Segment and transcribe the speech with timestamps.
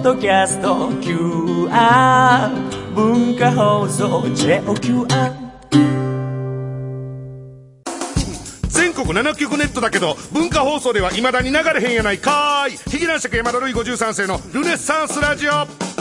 [0.00, 2.48] ッドキャスト QR
[2.94, 5.06] 文化放送 JOQR
[8.68, 12.76] 全国7局ネットだけど文化放送では未だに流れへんやないかーい。
[12.90, 15.99] ヒゲ男爵山田るい53世のルネッサンスラジオ。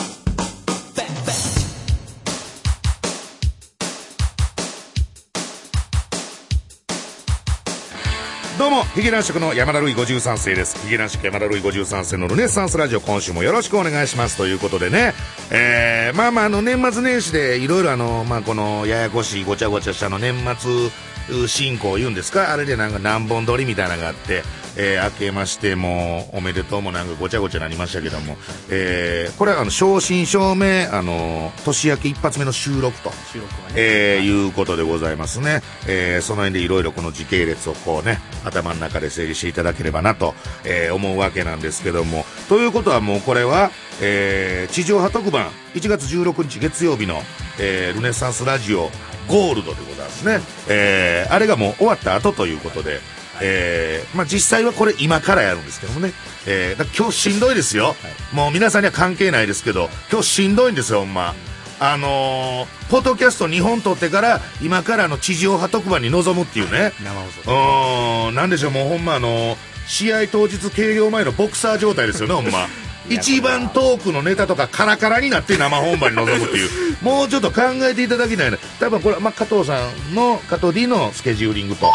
[8.70, 10.78] うも、ヒゲ男爵の山田るい53世です。
[10.86, 14.38] ヒゲ男爵山田るい53世のルネッサンスラジオ、今週もよろしくお願いします。
[14.38, 15.14] ということでね、
[15.50, 22.52] えー、まあまあ、あの、年末年始でいろいろあの、まあこの、ややこしいごちゃごちゃしたの、年末、進行言うんですか？
[22.54, 24.44] あれでなんか何本撮りみたいなのがあって、
[24.82, 28.38] えー、明けましてもおめでとうもなんかごちゃごちゃなりましたけども、
[28.70, 33.12] えー、これはあの、正真正銘、あの、年明け一発目の収録と。
[33.34, 33.74] 収録はね。
[33.76, 35.62] えー、いうことでございますね。
[35.86, 42.26] えー、その辺でいろいろこの時系列をこうね、頭の中で整理していただければなと、えー、思うわけなんですけども。
[42.48, 43.72] ということはもうこれは、
[44.02, 47.22] えー、地上波特番、1月16日月曜日の、
[47.60, 48.90] えー、ルネッサンスラジオ
[49.28, 50.40] ゴールドでございますね。
[50.70, 53.02] えー、あれがもう終わった後ということで、
[53.42, 56.12] えー、まあ実際はこれ今からやるんですけどもね。
[56.46, 57.96] えー、今日しんどいですよ。
[58.34, 61.36] もう皆さんには関係ないですけど、今日しんどいんですよ、ほんま。
[61.82, 66.92] あのー、ポッドキャスト2本撮ってから、今からの地上波特番に臨むっていうね。
[67.02, 72.68] 生放送うーん、なんでしょう、もうほんまあのー試合当日計量前のボクサー状態ですよね、ほんま。
[73.10, 76.70] 一番トークのネタとかカラカラになって生本番に臨むっていう。
[77.02, 78.58] もうちょっと考えていただきたいな。
[78.80, 79.80] 多分これ、まあ、加藤さ
[80.12, 81.92] んの、加藤 D のスケジューリングと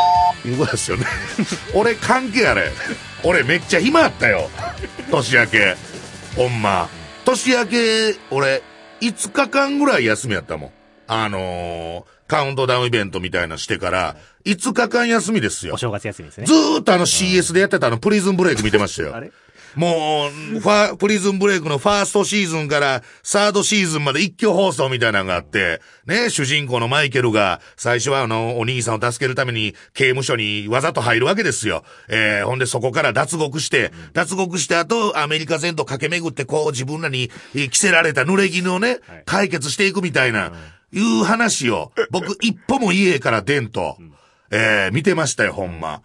[0.49, 1.07] いうことですよね。
[1.75, 2.71] 俺関係あれ。
[3.23, 4.51] 俺めっちゃ暇あったよ。
[5.11, 5.77] 年明け。
[6.37, 6.89] ほんま。
[7.25, 8.63] 年明け、俺、
[9.01, 10.71] 5日間ぐらい休みやったもん。
[11.07, 15.77] あのーカウントダウンイベントみたいなしてから、5日間休みですよお。
[15.77, 16.53] 正月休みですねず。
[16.55, 19.15] ーっとあの CS でやってたあのプリズンブレイク見てましたよ。
[19.15, 19.31] あれ？
[19.77, 31.85] もう、ファ、プリズンブレイクのファーストシーズンからサードシーズンまで一挙放送みたいなのがあって、ね、主人公のマイケルが最初はあの、お兄さんを助けるために刑務所にわざと入るわけですよ。
[32.09, 40.53] えー、ほんでそこから脱獄して、脱獄して後、アメリカ全土駆け巡ってこう自分らにえー着せられた濡れ衣をね、解決していくみたいな、
[40.93, 43.99] いう話を、僕一歩も家から出んと、
[44.51, 46.03] えー、見てましたよ、ほんま。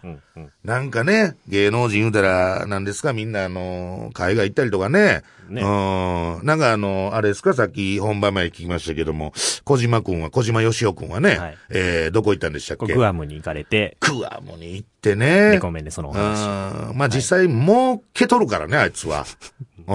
[0.64, 5.22] なんかね、芸能人言うたら、なんですか、みんなあの、海外行ったりとかね。
[5.48, 6.46] ねうん。
[6.46, 9.32] なんかあの、あれですか、さっき本番前聞きましたけども、
[9.64, 12.94] 小島くんは、小島よしおくんはね、はいえー、どこ行ったんでしたっけ？
[12.94, 15.50] グアムに行かれて、クアムに行ってね。
[15.52, 16.88] 猫面でそのお話。
[16.90, 16.98] うん。
[16.98, 19.26] まあ実際、もうけとるからね、あいつは。
[19.86, 19.94] うん。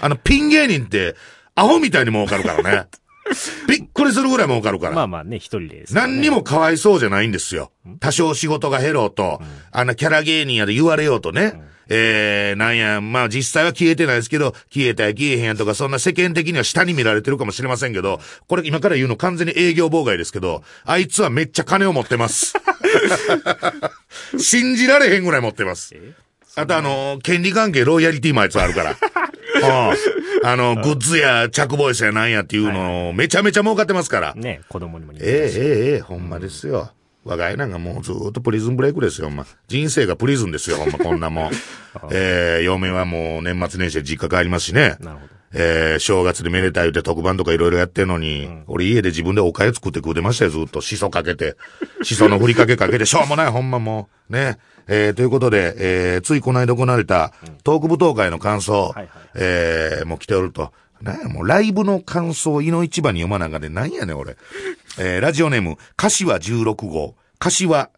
[0.00, 1.16] あの、ピン芸人って、
[1.54, 2.86] アホみたいに儲かるからね。
[3.68, 4.92] びっくりするぐらい儲かるから。
[4.92, 6.00] まあまあね、一人ですね。
[6.00, 7.70] 何にもかわいそうじゃないんですよ。
[8.00, 9.40] 多少仕事が減ろうと、
[9.72, 11.60] あのキャラ芸人やで言われようとね。
[11.92, 22.54] えー、なんや、まあ実際は消えてないですけど、消えたや消えへんやとか、そんな世間的には下に見られてるかもしれませんけど、これ今から言うの完全に営業妨害ですけど、あいつはめっちゃ金を持ってます。
[24.38, 25.96] 信じられへんぐらい持ってます。
[26.54, 28.96] あとあの、権利関係、ロイヤリティもあいつあるから。
[29.54, 34.34] うんあの、グッズや着ボイスやなんやっていうのをめちゃめちゃ儲かってますから。
[34.34, 36.92] ね、子供にも人気ええええええほんまですよ。
[37.24, 39.44] 我が家なんかもうずーっとプリズンブレイクですよ、ほんま。
[39.68, 41.50] 人生がプリズンですよ、ほんま、こんなもん。
[42.12, 44.96] ええ嫁はもう年末年始で実家帰りますしね。
[45.00, 45.39] なるほど。
[45.52, 50.80] ええ正月でめでたい言って特番とかいろいろやってんのに、俺家で自分でおかゆ作って食うてましたよ、ずっと。
[50.80, 51.56] しそかけて。
[52.02, 54.32] しそのふりかけかけて、しょうもない、ほんまもう。
[54.32, 54.58] ね。
[54.86, 57.32] えー、ということで、えー、ついこの間行われた、
[57.64, 60.72] トーク舞踏会の感想、はいはいえー、もう来ておると。
[61.02, 64.36] なんや、もうライブの感想、井の一番に読まなあかんで、なんやねん、俺。
[64.98, 67.14] えー、ラジオネーム、柏16号。
[67.38, 67.90] 柏、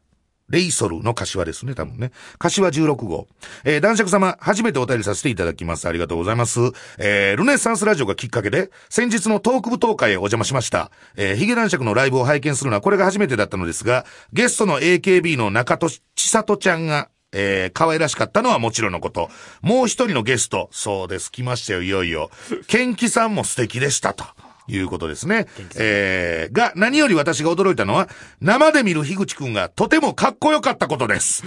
[0.48, 2.12] レイソルの柏ですね、多分ね。
[2.38, 3.26] 柏16号。
[3.64, 5.88] えー、男爵様、初めてお便りさせていただきます。
[5.88, 6.60] ありがとうございます。
[6.98, 10.90] えー、ルネッサンスラジオがきっかけで、先日のトーク舞踏会へお邪魔しました。
[11.16, 19.30] えー、ヒゲ男爵のライブを拝見するのはこれが初めてだったのですが、ゲストの AKB の中戸千里ちゃんが、えー、可愛らしかったのはもちろんのこと。
[19.62, 22.30] もう一人のゲスト、そうです、来ましたよ、いよいよ。
[22.66, 24.24] ケンキさんも素敵でしたと。
[24.68, 25.46] いうことですね。
[25.76, 28.08] えー、が、何より私が驚いたのは、
[28.40, 31.44] 生で見る樋口くんがとてもかっこよかったことです。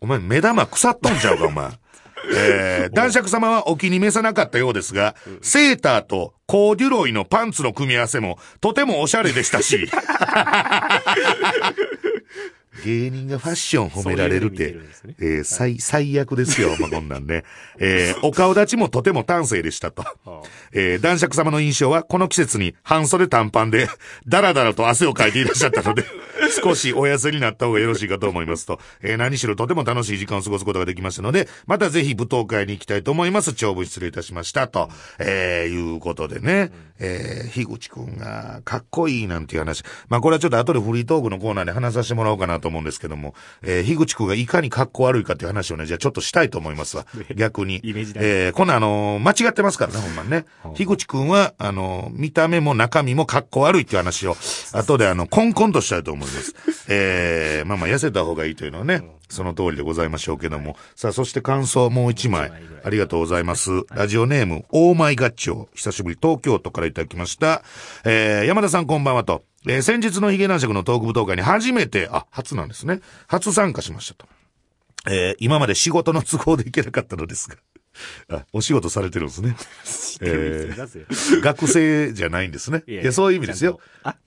[0.00, 1.70] お前、目玉腐っとんちゃうか、お前。
[2.34, 9.88] えー、男爵様はお気に召さなかったようですが、セーターとコーデュロイのパンツの組み合わせもとてもおしゃれでしたし、
[12.84, 17.44] 芸人がファッション褒められるってそういうね、えー最、最悪ですよ、 まあ、こんなんね。
[17.78, 20.04] えーお顔立ちもとても端正でしたと。
[20.72, 23.88] えー男爵様の印象は、この季節に半袖短パンで、
[24.26, 26.04] だらだらと汗をかいていらっしゃったので、
[26.62, 28.80] 少しお痩せになった方がよろしいかと思いますと。
[29.02, 33.52] えー何しろとても楽しい時間を過ごすことができましたので、またぜひ舞踏会に行きたいと思います。
[33.52, 34.68] 長文失礼いたしました。
[34.68, 34.88] と、
[35.18, 39.82] えーいうことでね、えー、樋口くんがかっこいいなんていう話。
[40.08, 47.06] まあこれはちょっと後でフリートークのコーナーで話させてもらおうかなと思うんですけども、えー、樋口くんがいかにかっこ悪いかっていう話をね、じゃあちょっとしたいと思いますわ。
[47.36, 47.80] 逆に。
[47.82, 50.44] イメージだえー、こんなんあのー間違ってますからね、ほんまにね。
[50.74, 54.36] 樋口くんは、あのー見た目も中身もかっこ悪いっていう話を、
[54.72, 56.54] 後であの、コンコンとしたいと思います。
[56.88, 60.76] えー、まあまあ痩せた方がいいというのはね、その通りでございましょうけども。
[60.94, 62.52] さあ、そして感想もう一枚。
[62.84, 63.70] ありがとうございます。
[63.90, 65.66] ラジオネーム、オーマイガッチョ。
[65.74, 67.62] 久しぶり、東京都からいただきました。
[68.04, 69.42] えー、山田さんこんばんはと。
[69.66, 73.00] えー、先日のヒゲ男爵のトーク舞踏会に初めて、あ、初なんですね。
[73.26, 74.26] 初参加しましたと。
[75.08, 77.56] えー今まで仕事の都合で行けなかったのですが。
[78.30, 79.56] あ、お仕事されてるんですね。
[80.22, 82.82] えー学生じゃないんですね。
[82.88, 83.80] いやそういう意味ですよ。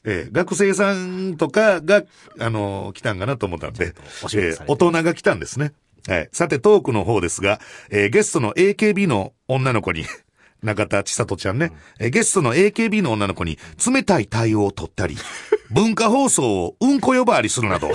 [0.03, 2.03] えー学生さんとかが、
[2.39, 3.93] あのー来たんかなと思ったんで、
[4.33, 5.73] えー大人が来たんですね。
[6.07, 6.29] はい。
[6.31, 7.59] さて、トークの方ですが、
[7.89, 10.05] えーゲストの AKB の女の子に、
[10.61, 15.17] 中田千里ちゃんね、えーゲストの AKB の女の子に冷たい対応を取ったり、
[15.71, 17.89] 文化放送をうんこ呼ばわりするなど。
[17.91, 17.93] い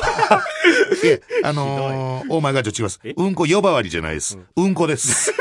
[1.05, 3.01] え、あのー、オーマイガージョ違います。
[3.17, 4.39] うんこ呼ばわりじゃないです。
[4.57, 5.35] うんこです。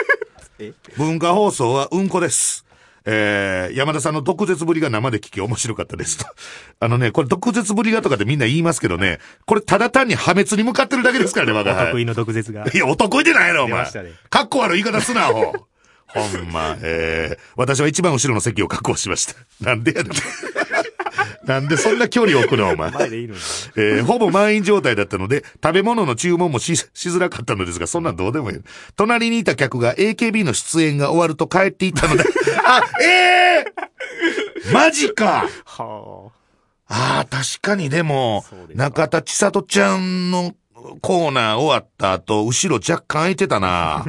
[0.98, 2.66] 文化放送はうんこです。
[3.06, 6.26] えー、山田さんの毒舌ぶりが生で聞き面白かったですと。
[6.80, 12.66] あのね、これ毒舌ぶりがとかってみんな言いますけどね、これただ単に破滅に向かってるだけですからね、我が輩得意の毒舌が。
[12.74, 13.86] いや、お得意でないやろ、お前。
[14.30, 15.73] かっこ悪い言い方すな、ほう。
[16.14, 19.36] ほんま、えー、私は一番後ろの席を確保しました。
[19.62, 20.12] なんでやねん。
[21.46, 22.90] なんでそんな距離を置くの、お前。
[22.92, 23.30] 前でいい。
[23.76, 28.60] えーほぼ満員状態だったので、食べ物の注文もし、しづらかったのですが、そんなんどうでもいい。
[28.96, 32.24] 隣にいた客が AKB の出演が終わると帰っていったので、
[32.66, 33.66] あ、ええ
[34.72, 36.32] マジかは
[36.88, 40.54] ああ、確かにでもで、中田千里ちゃんの
[41.02, 44.06] コーナー終わった後、後ろ若干空いてたな。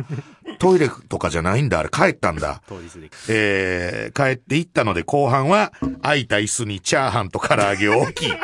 [0.59, 2.63] トイレとかじゃないんだ、あれ帰ったんだ。
[3.29, 5.73] えー、帰っていったので後半は
[6.03, 8.27] 空いた椅子にチャーハンと唐揚げを置き、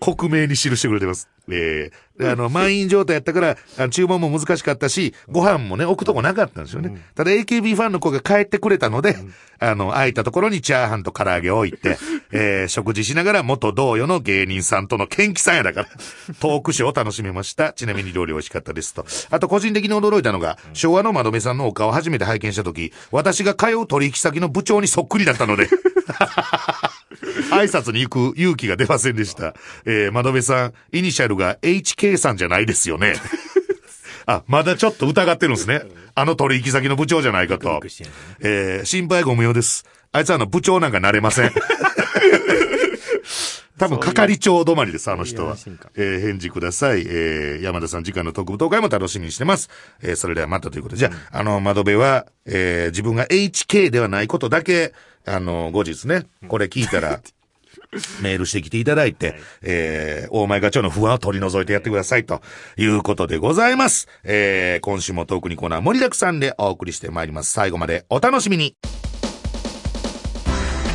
[0.00, 1.28] 克明に記してくれてます。
[1.48, 6.96] えー、であの、満員状態やったから、あの注文も難しかったし、ご飯もね、置くとこなかったんですよね。
[7.14, 9.16] ただ AKB ファンの子が帰ってくれたので、
[9.58, 11.98] あの、空いたところにチャーハンと唐揚げを置いて、
[12.32, 15.88] えー、食事しながら元同様の芸人さんとの元気さんやだから、
[16.40, 17.72] トークショーを楽しめました。
[17.72, 19.04] ちなみに料理美味しかったですと。
[19.30, 25.68] あと個人的に驚いたのが、昭和の窓辺さんのお顔を初めて拝見したとき、私が通う取引先の部長にそっくりだったので、
[27.50, 29.54] 挨拶に行く勇気が出ませんでした。
[29.84, 33.14] えー、窓辺さん、イニシャルが HK さんじゃないですよね。
[34.26, 35.82] あ、まだちょっと疑ってるんですね。
[36.14, 37.80] あの取引先の部長じゃないかと。
[38.40, 39.84] えー、心配ご無用です。
[40.12, 41.52] あいつはあの部長なんかなれません。
[43.78, 45.56] 多分、係長止まりです、あの人は。
[45.96, 47.00] えー返事ください。
[47.00, 49.68] えー山田さん、次回の特舞踏会も楽しみにしてます。
[50.02, 51.00] えーそれではまたということで。
[51.00, 54.92] じゃあ、あの、窓辺は、えー自分が HK ではないことだけ、
[55.26, 57.20] あの、後日ね、これ聞いたら、
[58.22, 62.42] メールしてきていただいて、えー、大前課長の不安を取り除いてやってくださいと
[62.76, 64.08] いうことでございます。
[64.22, 67.52] えー、今週もトークにコーナー盛りだくさんでお送りしてまいります。
[67.52, 68.76] 最後までお楽しみに。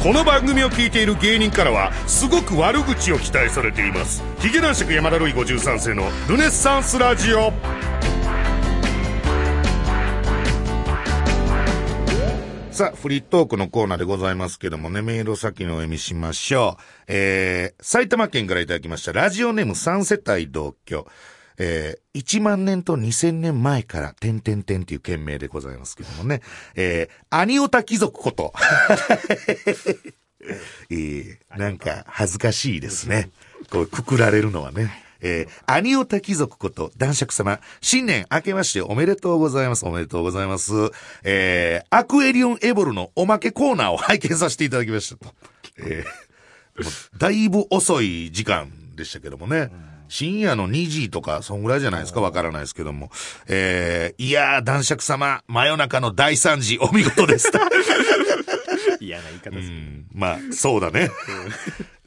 [0.01, 4.24] この番組を聞いている芸人からは、すごく悪口を期待されています。
[4.40, 7.51] ヒゲ男爵山田るい53世のルネッサンスラジオ。
[12.71, 16.83] さあ、フリートークのコーナーでございますけどもね、メールを先にお読みしましょう。
[17.09, 21.06] えー、埼玉県からいただきました、ラジオネーム3世帯同居。
[21.59, 26.42] えー、1万年と2000年前から、てんてんてんっていう件名でございますけどもね。
[26.75, 28.54] えー、アニオタ貴族こと。
[30.89, 33.30] えー、なんか恥ずかしいですね。
[33.69, 35.06] こう、くくられるのはね。
[35.21, 39.85] えー、アニオタ貴族こと男爵様、新年明けましておめでとうございます。
[39.85, 40.71] おめでとうございます。
[41.23, 45.33] えー、アクエリオンエボルのおまけコーナーを拝見させていただきましたと。
[45.78, 49.69] えー、だいぶ遅い時間でしたけどもね。
[50.09, 52.19] 深夜の2時とか、そんぐらいじゃないですか？
[52.21, 53.09] わからないですけども。
[53.47, 57.51] えー、いやー、男爵様、真夜中の大惨事、 お見事です。
[58.99, 59.61] 嫌な言い方する。
[59.61, 61.09] うんまあ、そうだね。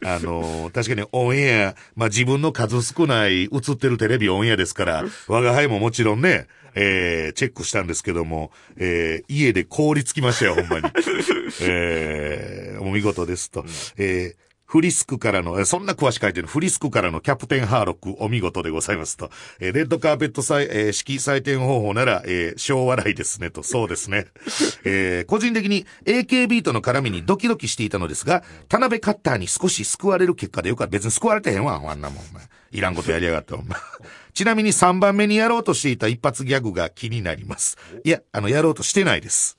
[0.04, 10.90] あのー確かにオンエア、まあ自分の数少ない映ってるテレビオンエアですから、我が輩ももちろんね、えー、チェックしたんですけども、えー、家で凍りつきましたよ、ほんまに。
[11.62, 13.64] えー、お見事ですと。
[13.96, 19.30] えー、フリスクからの、そんな詳しく書いてるフリスクからのキャプテンハーロックお見事でございますと。
[19.60, 23.62] えーレッドカーペット祭、えー式採点方法なら、えー小笑いですねと。
[23.62, 24.28] そうですね。
[24.86, 30.92] えー個人的に AKB との絡みにドキドキしていたのですが、田辺カッターに少し救われる結果でよかった。
[30.92, 32.24] 別に救われてへんわ、あんなもん。
[32.70, 33.78] いらんことやりやがって、お前。
[34.32, 37.76] ちなみに3番目にやろうとしていた一発ギャグが気になります。
[38.04, 39.58] いや、あの、やろうとしてないです。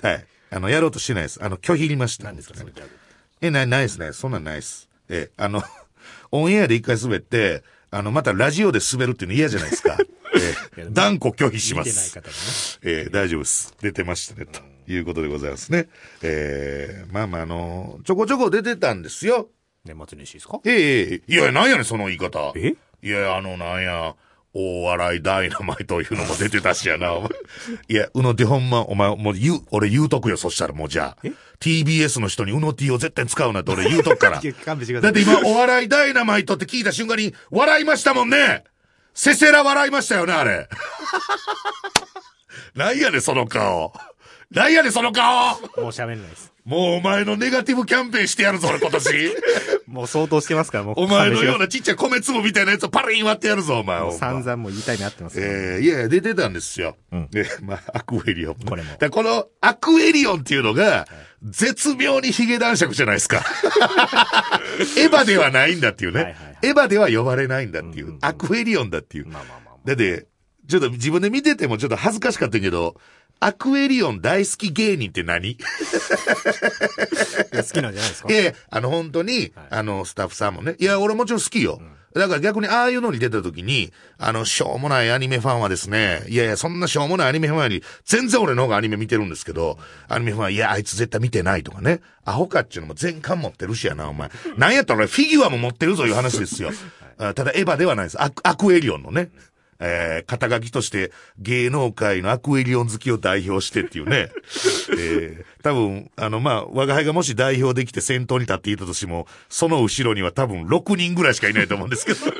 [0.00, 0.24] はい。
[0.48, 1.44] あの、やろうとしてないです。
[1.44, 2.24] あの、拒否りました。
[2.24, 3.05] 何ですか、そのギャグ。
[3.46, 4.12] え、ない、ないですね。
[4.12, 4.88] そんなんないです。
[5.08, 5.62] え、あの、
[6.32, 9.96] オンエアで一回滑って、あの、またラジオで滑るっていうの嫌じゃないですか。
[10.76, 12.16] え、断固拒否します。
[12.16, 12.22] ね。
[12.82, 13.74] えー大丈夫です。
[13.80, 15.88] 出てましたね、ということでございますね。
[16.22, 19.48] えーまあまあ、あのちょこちょこ出てたんですよ。
[19.84, 20.60] 年末年始ですか？
[20.64, 22.52] ええええいや、なんやねん、その言い方。
[22.56, 22.74] え？
[23.02, 24.14] いや、あの、なんや、
[24.58, 27.28] 大笑いダイナマイトいうのも出てたしやな、お 前
[27.88, 31.26] いや、うの T ほんま、お前、もう言う、俺言うとくよ、そしたらもうじゃあ。
[31.60, 34.40] TBS の人にうの T を絶対使うなって俺言うとくから。
[34.40, 38.64] だって今、お笑いダイナマイトって聞いた瞬間に、笑いましたもんね
[39.12, 40.70] せせら笑いましたよね、あれ。
[42.74, 43.92] なんやねん、その顔。
[44.50, 46.52] なんやねん、その顔もう喋れないです。
[46.64, 49.36] もうお前のネガティブキャンペーンしてやるぞ、俺今年。
[49.86, 50.94] もう相当してますから、もう。
[50.98, 51.58] お前のような。
[51.60, 54.00] なちっちゃい米粒みたいなやつをパリン割ってやるぞ、お前。
[54.00, 56.96] お前散々もう言いたいなってますよええいやいや、出てたんですよ。
[57.12, 58.54] うんで、まあ、アクエリオン。
[58.56, 61.06] これもだこのアクエリオンっていうのが、
[61.42, 63.44] 絶妙にヒゲ男爵じゃないですか。
[64.98, 66.22] エヴァではないんだっていうね。
[66.22, 68.06] はいはいはいエヴァでは呼ばれないんだっていう。
[68.06, 69.26] うんうんうんアクエリオンだっていう。
[69.26, 70.26] まあまあまあまだって、
[70.68, 72.96] ちょっと自分で見ててもちょっと恥ずかしかったけど、
[73.40, 75.56] アクエリオン大好き芸人って何？
[75.60, 77.52] あ。
[77.52, 78.32] いや好きなんじゃないですか？
[78.32, 80.76] いやいや、あの、本当に、あの、スタッフさんもね。
[80.78, 81.80] いや、俺もちろん好きよ。
[82.14, 89.78] だから逆にああいうのに出た時に、あの、しょうもないアニメファンはですね、いやいや、そんなしょうもないアニメファンより、全然俺の方がアニメ見てるんですけど、
[90.08, 92.00] アニメファンは、いや、あいつ絶対見てないとかね。
[92.24, 94.30] アホかっちゅうのも全巻持ってるしやな、お前。
[94.56, 96.70] なんやったら俺フィギュアも持ってるぞいう話ですよ。
[97.18, 98.22] あただエヴァではないです。
[98.22, 99.28] アクアクエリオンのね。
[99.78, 104.30] えー、肩書きとして芸能界のアクエリオン好きを代表してっていうね。
[104.98, 112.26] えー、多分、あの、まあ、我が輩がもし代表できて先頭に立っていたとしても、その後ろには多分6人ぐらいしかいないと思うんですけど。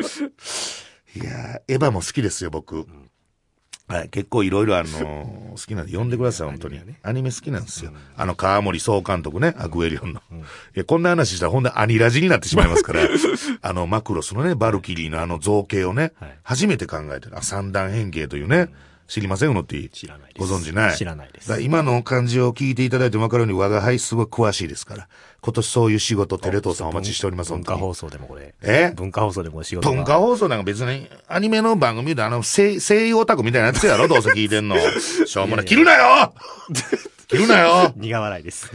[1.17, 2.87] いやーエヴァも好きですよ、僕。
[3.89, 6.79] はい、結構いろいろあのー 好きなんで読んでください、本当に。
[7.03, 7.93] アニメ好きなんですよ。
[8.17, 10.21] あの、川森総監督ね、アクエリオンの。
[10.31, 10.43] い
[10.75, 13.01] や、こんな話したらほんでアニラジになってしまいますから、
[13.63, 16.39] あの、マクロスのね、バルキリーのあの造形をね、はい。
[16.43, 17.39] 初めて考えてる。
[17.39, 18.69] あ、三段変形というね、
[19.09, 20.47] 知りませんうのって知らないです。
[20.47, 20.97] ご存知ない？
[20.97, 21.61] 知らないです。
[21.63, 25.09] 今の感じを聞いていただいて分かるように、我が輩すごい詳しいですから。
[25.47, 28.53] 今年そういう仕事、テレ東さんお待ちしております、文化放送でもこれ。
[28.63, 28.93] え？
[28.97, 34.75] 文化放送でも仕事が文化放送なんか別に、アニメの番組であの、声声優オタクみたいなやつやろ、どうせ聞いてんの。
[35.25, 35.65] しょうもない。
[35.65, 36.35] 切るなよ
[37.29, 38.73] 切るなよ苦笑いです。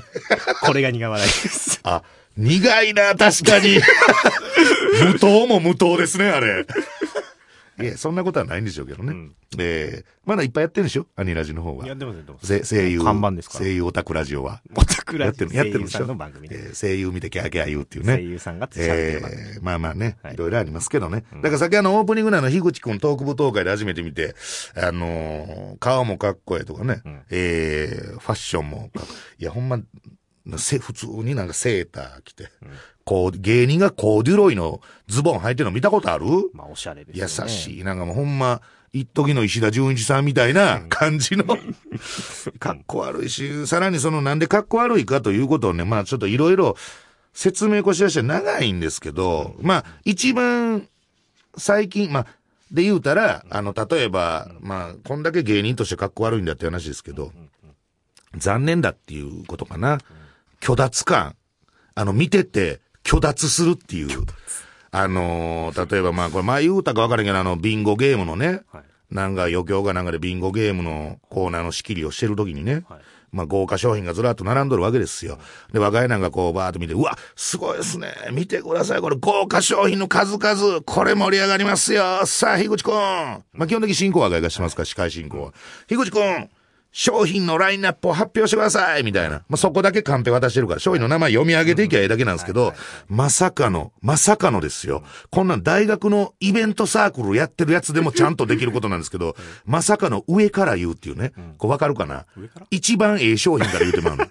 [0.62, 1.82] これが苦笑いです。
[1.84, 2.04] あ、
[2.38, 3.82] 苦いな、確かに。
[5.12, 6.66] 無糖も無糖ですね、あれ。
[7.84, 7.88] い。
[7.88, 9.14] や、そんなことはないんでしょうけどね。
[9.14, 9.36] ん。
[9.60, 11.08] えーまだいっぱいやってるんでしょ？
[11.16, 11.88] アニラジの方は。
[11.88, 13.02] やってますやってますせ声優。
[13.04, 13.66] 看板ですから。
[13.66, 14.62] 声優オタクラジオは。
[14.76, 15.48] オタクラジオ。
[15.48, 15.98] やってる、やってるんでしょ？
[15.98, 18.16] 声優さんの番組でえー声優見てキャーキャー言うっていうね。
[18.18, 20.34] 声優さんが喋ってる番組えーまあまあね、はい。
[20.36, 21.26] いろいろありますけどね。
[21.34, 24.36] だからさっきあの、オープニングのあの、樋口くんトーク舞踏会で初めて見て、
[24.76, 27.22] あのー顔もかっこええとかね、ん。
[27.32, 29.06] えーファッションもかっ
[29.40, 29.80] いや、ほんま、
[30.58, 32.50] せ、普通になんかセーター着て、
[33.12, 36.26] こう、芸人がコーデュロイのズボン履いてるの見たことある？
[36.54, 37.50] まあ、おしゃれですね。
[37.50, 37.84] しい。
[37.84, 38.62] なんかもうほんま、
[38.94, 41.44] 一時の石田純一さんみたいな感じの、
[42.58, 46.78] かっこ悪いし、さらにそのなんでかっこ悪いかということをね、まあちょっといろいろ
[47.34, 50.88] 説明こしらして長いんですけど、まあ一番
[51.58, 52.28] 最近、まあ、
[52.72, 57.34] で言うたら、あの、例えば、まあ、こんだけ芸人としてかっこ悪いんだって話ですけど、
[58.38, 59.98] 残念だっていうことかな。
[60.62, 61.36] 虚脱感。
[61.96, 64.10] あの、見てて、虚脱するっていう。
[64.92, 75.38] あのー例えばまあ、これ前言うたか分からんけど、あの、ビンゴゲームのね、はいなんか余興がなんかでビンゴゲームのコーナーの仕切りをしてるときにね、はいまあ豪華商品がずらっと並んどるわけですよ。
[75.72, 78.14] で、我が家なんかこうバーっと見て、うわ、すごいですね。
[78.34, 79.02] 見てください。
[79.02, 80.82] これ豪華商品の数々。
[80.82, 82.26] これ盛り上がりますよ。
[82.26, 82.94] さあ、樋口くん。
[82.94, 85.54] まあ基本的に進行は我が家がしますから、司会進行は。
[85.88, 86.50] 樋口くん。
[86.92, 89.38] 商品のラインナップを発表してくださいみたいな。
[89.48, 92.74] まあ、そこだけカンペ渡してるから、商品の名前読み上げていきゃええだけなんですけど、
[93.08, 95.04] まさかの、まさかのですよ。
[95.30, 101.32] こんなん大学のイベントサークルやってるやつでもちゃんとできることなんですけど、まさかの上から言うっていうね。
[101.58, 102.26] これわかるかな？
[102.72, 104.26] 一番ええ商品から言うてまうの。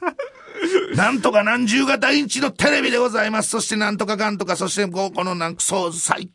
[0.94, 3.50] なんとか何十型インチのテレビでございます。
[3.50, 6.32] そしてなんとかかんとか、そしてこうこのなんか、そう、サイク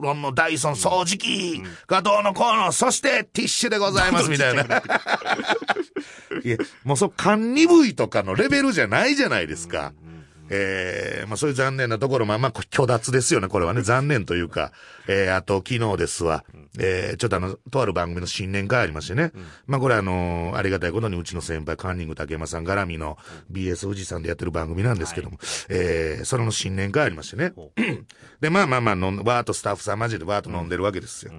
[0.00, 4.62] ロンのダイソン掃除機がどうのこうの、そしてティッシュでございますみたいな。
[6.44, 9.92] いや、もうそう、管理部位とかのレベルじゃないじゃないですか。
[10.50, 13.82] えー、まあそういう残念なところも、まあ、虚脱ですよね、これはね。
[13.82, 14.72] 残念というか。
[15.08, 16.44] えー、あと、昨日ですわ。
[16.78, 19.32] えー、ちょっとあの、とある番組の新年会ありましてね。
[19.66, 23.16] まあこれあのーありがたいことにうちの先輩、カンニング竹山さん絡みの
[23.50, 25.38] BS 富士山でやってる番組なんですけども、
[25.68, 27.52] えー、それの新年会ありましてね。
[28.40, 31.32] で、まあまあまあ飲ん、わーっとスタッフさんマジでわーっと飲んでるわけですよ。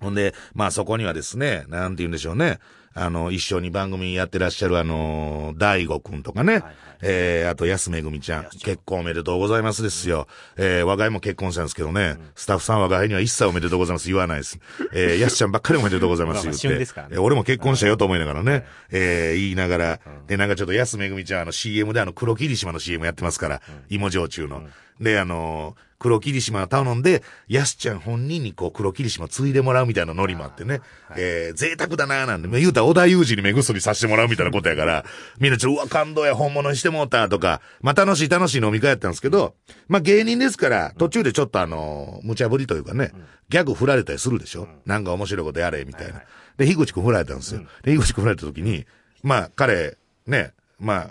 [0.00, 2.58] ほんで、まあそこにはですね、なんて言うんでしょうね。
[2.94, 6.62] あの、一緒に番組やってらっしゃるあの、大悟くんとかね。
[7.02, 8.44] えー、あと安めぐみちゃん。
[8.44, 10.28] 結婚おめでとうございますですよ。
[10.56, 12.16] えー、我が家も結婚したんですけどね。
[12.36, 14.58] スタッフさん我が家には一切おめでとうございます言わないです。
[14.94, 16.68] えー、やすちゃんばっかりおめでとうございます言って。
[16.68, 18.64] まあまあ旬ですか俺も結婚したよと思いながらね。
[18.90, 20.00] えー、言いながら。
[20.28, 23.62] で、なんかちょっと安めぐみちゃんあの CM であの黒霧島の CM やってますから。
[23.88, 24.62] 芋焼酎の。
[25.00, 30.80] で、あのー黒霧島を頼んで、やすちゃん本人にこう黒霧島継いでもらうみたいなノリもあってね。
[31.16, 35.04] えー、贅沢だなーなんで、言うたら小田裕二に目薬させてもらうみたいなことやから、
[35.38, 39.54] みんなちょうわ、感動や、本物にしてもうたとか、まあ楽しい楽しい飲み会やったんですけど、
[39.86, 43.12] まあ芸人ですから、途中でちょっとあのー無茶ぶりというかね、
[43.48, 46.22] ギャグ振られたりするでしょ、なんか面白いことやれ、みたいな。
[46.56, 47.60] で、樋口くん振られたんですよ。
[47.84, 48.86] で、樋口くん振られた時に、
[49.22, 51.10] まあ彼、ね、まあ、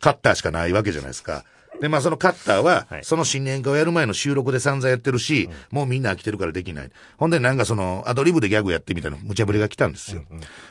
[0.00, 1.44] カッターしかないわけじゃないですか。
[1.80, 6.90] で、まあそのカッターはは、いその新年会をやる前の収録で散々やってるし、もうみんな飽きてるからできない。
[7.16, 10.22] ほんでなんかその、アドリブでギャグやってみたいな無茶ぶりが来たんですよ。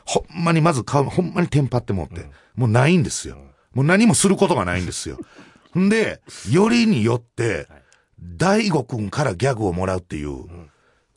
[0.05, 3.37] ほんまにまず顔、ほんまにテンパってもって、もうないんですよ。
[3.73, 5.17] もう何もすることがないんですよ。
[5.77, 7.67] んで、よりによって、
[8.19, 10.45] 大悟くんからギャグをもらうっていう、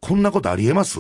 [0.00, 0.98] こんなことありえます？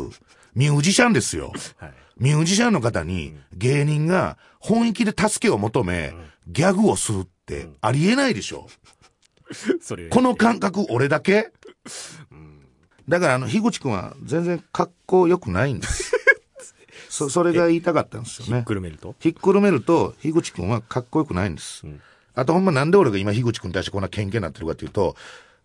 [0.54, 1.52] ミュージシャンですよ。
[1.76, 1.92] はい。
[2.18, 6.12] ミュージシャンの方に芸人が本気で助けを求め、
[6.48, 7.30] ギャグをするって
[7.80, 8.68] ありえないでしょ。
[9.80, 11.50] それこの感覚俺だけ？
[13.08, 16.12] だからあの、樋口くんは全然格好良くないんです。
[17.10, 18.62] そ、それが言いたかったんですよね。
[18.64, 19.16] くるめると？
[19.18, 21.82] ひっくるめると、樋口くんはかっこよくないんです。
[22.34, 25.16] あとほんまなんで俺が今樋口くんに対してこんな喧嘩になってるかっていうと、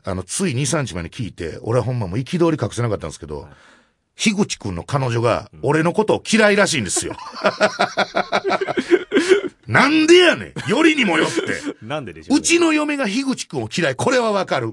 [0.03, 3.47] あの、つい2、3日前に聞いて、俺はほんまもう憤り隠せなかったんですけど、
[4.15, 7.15] 樋口くんの彼女が俺のことを嫌いらしいんですよ。
[9.67, 11.75] なんでやねんよりにもよって。
[11.85, 13.95] なんででしょうねうちの嫁が樋口くんを嫌い。
[13.95, 14.71] これはわかる。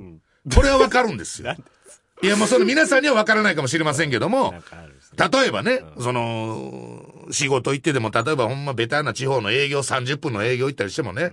[0.54, 1.56] これはわかるんですよ。
[2.22, 4.61] いや、もうその皆さんにはわからないかもしれませんけどもね
[5.30, 11.33] 例えばね、その、仕事行ってでも、例えばほんまベタな地方の営業30分の営業行ったりしてもね、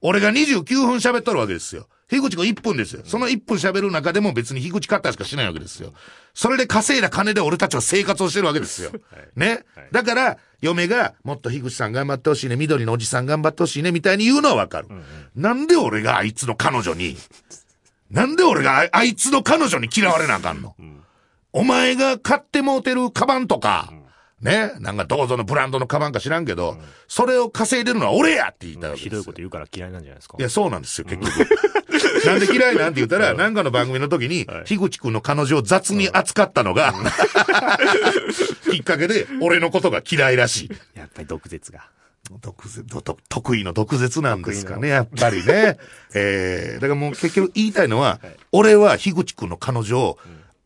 [0.00, 1.88] 俺が29分喋っとるわけですよ。
[2.08, 3.02] 樋口くん1分ですよ。
[3.04, 5.92] その1分喋る中でも別に樋口カッターしかしないわけですよ。
[6.34, 8.92] それで稼いだ金で俺たちは生活をしてるわけですよ。
[9.34, 9.64] ね？
[9.90, 14.88] だから、嫁が、もっと樋口さん頑張ってほしいね、緑のおじさん頑張ってほしいね、みたいに言うのはわかる。
[15.34, 17.16] なんで俺があいつの彼女に、
[18.10, 20.76] なんで俺がああいつの彼女に嫌われなあかんの、
[21.52, 23.92] お前が買ってもうてるカバンとか、
[24.40, 26.76] ね、なんかどうぞのブランドのカバンか知らんけど、
[27.08, 29.16] それを稼いでるのは俺やって言いたいわけですよ。
[29.16, 31.48] ひどいこと言うから嫌いなんじゃないですかいや、そうなんですよ、結局。
[32.26, 36.94] なんで嫌いなんて言ったら、 なんかの番組の時に、樋口くんの彼女を雑に扱ったのが、
[38.70, 40.70] きっかけで、俺のことが嫌いらしい。
[40.98, 41.88] やっぱり毒舌が。
[42.40, 45.78] 毒舌、ど得意の毒舌なんですかね、やっぱりね。
[46.14, 48.20] えー、だからもう結局言いたいのは、
[48.52, 50.18] 俺は樋口くんの彼女を、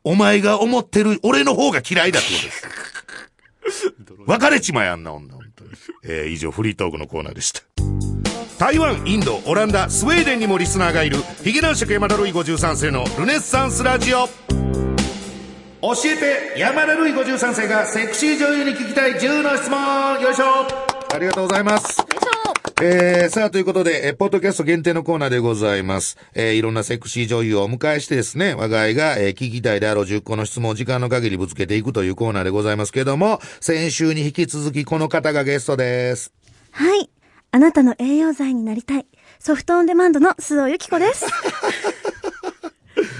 [0.03, 3.95] お前が思ってる俺の方が嫌いだってことです。
[4.27, 5.71] 別れちまえあんな女、本当に。
[6.05, 8.30] えー、以上、フリートークのコーナーでした。
[8.59, 14.27] 台湾、インド、オランダ、スウェーデンにもリスナーがいる、ヒゲ男爵山田ルイ53世のルネッサンスラジオ。
[15.83, 20.45] 教えて、山田ルイ53世がセクシー女優に聞きたい10の質問よいしょ
[21.15, 22.05] ありがとうございます。
[22.83, 26.17] えー、さあ、ということで、えーポッドキャスト限定のコーナーでございます。
[26.35, 36.33] えー、いろんなセクシー女優をお迎えしてですね、我が家が、えー聞きたいであろう10個の質問を時間の限りぶつけていくというコーナーでございますけども、先週に引き続きこの方がゲストです。
[36.73, 37.11] はい。
[37.53, 39.07] あなたの栄養剤になりたい。
[39.41, 41.27] ソフトオンデマンドの須尾由紀子です。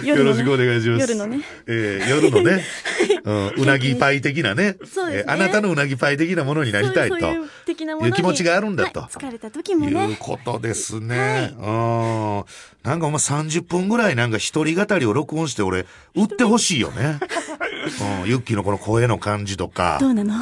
[0.05, 1.41] 夜のねお願いし夜のね。
[1.67, 2.65] えー、夜のね、
[3.25, 4.77] うん、うなぎパイ的なね。
[4.85, 7.19] そうですねえーあなたのうなぎパイ的なものになりたいと。
[7.19, 10.17] そういう的なものにいう気持ちがあるんだとはい疲れた時もいうね。
[10.19, 11.53] ことですね。
[11.59, 12.45] うん。
[12.85, 17.19] なんかお前30分ぐらいなんか一人語りを録音して俺、売ってほしいよね。
[18.23, 18.29] うん。
[18.29, 20.09] ユッキーのこの声の感じとかど。
[20.09, 20.35] うなの？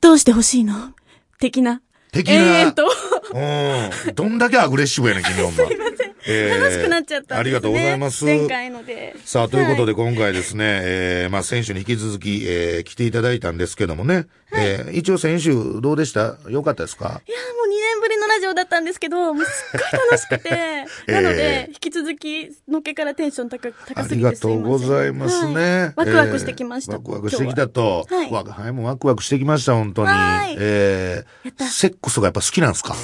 [0.00, 0.92] どうしてほしいの？
[1.38, 1.80] 的な。
[2.12, 2.86] 的な延々と。
[3.32, 4.14] うん。
[4.14, 5.66] どんだけアグレッシブやねん、君ほんま。
[5.66, 6.05] すいません。
[6.26, 7.40] えー楽しくなっちゃったね。
[7.40, 8.24] ありがとうございます。
[8.24, 9.14] 前回ので。
[9.24, 16.38] さあ、ということでは今回ですね、えー、まあ先週に引き続き、えー、来ていただいたんですけどもね、えー、一応先週どうでした？
[16.48, 17.20] よかったですか？
[17.26, 25.54] いやーもう2年ぶりのラジオだったんですけど、もうすっごい楽しくて、 なので、引き続き、のっけからテンション高高あすぎてりがとうございますね。
[25.54, 26.94] はいワクワクしてきました。
[26.94, 28.06] えーワクワクしてきたと。
[28.10, 30.08] はわはい、もうワクワクしてきました、本当に。
[30.08, 32.94] はいえー、セックスがやっぱ好きなんですか？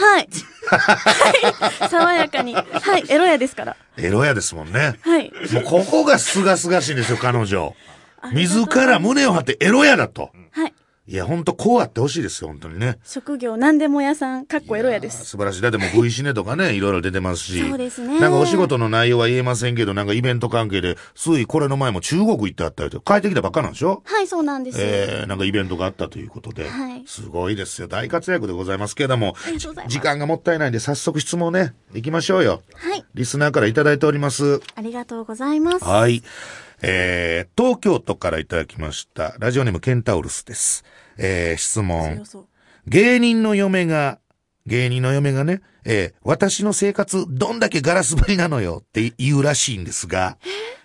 [0.00, 0.28] はい。
[0.66, 1.88] はい。
[1.90, 2.54] 爽やかに。
[2.54, 3.04] はい。
[3.08, 3.76] エロやですから。
[3.98, 4.98] エロやですもんね。
[5.02, 5.30] はい。
[5.52, 7.74] もうここがすがすがしいんですよ、彼女。
[8.32, 10.30] 自ら胸を張ってエロやだと。
[10.52, 10.74] はい。
[11.10, 13.00] いや、ほんとこうあってほしいですよ、本当にね。
[13.02, 15.24] 職業何でも屋さん、かっこエロやです。
[15.24, 15.62] 素晴らしい。
[15.62, 17.68] だってもう V シネとかね、 いろいろ出てますし。
[17.68, 24.02] そうですねなんかお仕事の内容は言えませんけど、なんかイベント関係で、ついこれの前も中国行ってあったりと、帰ってきたばっかなんでしょ？
[24.04, 24.78] はい、そうなんです。
[24.80, 27.88] えー、なんかイベントがあったということで、はいすごいですよ。
[27.88, 32.62] 大活躍でございますけれどもありがとうござい、ます時間がもったいないんで早速質問ね、行きましょうよ。
[32.74, 33.04] はい。
[33.14, 34.60] リスナーからいただいております。
[34.76, 35.84] ありがとうございます。
[35.84, 36.22] はい。
[36.82, 39.34] えー、東京都からいただきました。
[39.38, 40.84] ラジオネームケンタウルスです。
[41.18, 42.22] えー、質問。
[42.86, 44.18] 芸人の嫁が、
[44.66, 50.38] 芸人の嫁がね、えー私の生活どんだけガラス張りなのよって言うらしいんですが、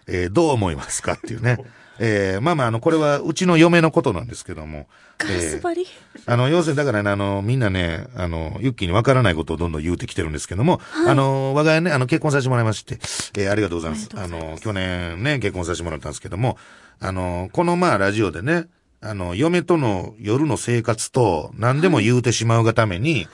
[0.07, 0.27] え？
[0.27, 1.57] ーどう思いますかっていうね。
[1.97, 4.87] えーまあまあ、あの、これはうちの嫁のことなんですけども。
[5.17, 5.87] ガラス張り、
[6.25, 12.99] あの、要するにだからね、あの、みんなね、あの、ユッキーにわからないことをどんどん言うてきてるんですけども、あの、我が家ね、あの、結婚させてもらいまして、
[13.37, 14.09] えーありがとうございます。
[14.13, 16.57] あの、去年ね、結婚させてもらったんですけども、
[16.99, 18.65] あの、このまあ、ラジオでね、
[19.01, 23.27] あの、嫁との夜の生活と何でも言うてしまうがために、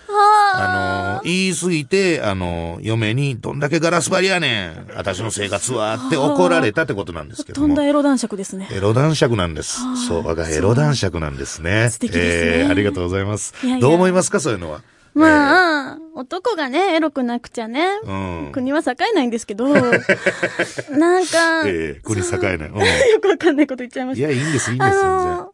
[0.53, 7.85] あの、言い過ぎて、あの、嫁にどんだけガラス張りやねん、私の生活はって怒られたってことなんですけども飛んだ。
[7.85, 8.67] エロ男爵ですね。
[8.71, 9.79] エロ男爵なんです。
[10.07, 11.89] そう、我がエロ男爵なんですね。
[11.89, 13.53] 素敵ですねえーありがとうございます。
[13.63, 14.81] いやいやどう思いますか、そういうのは？
[15.13, 17.85] まあ、男がね、エロくなくちゃね。
[18.03, 19.67] うん国は栄えないんですけど、
[20.91, 22.69] なんか、ええ国栄えない。
[22.69, 24.27] うん よくわかんないこと言っちゃいました。
[24.27, 25.45] いや、いいんです、いいんです、全然。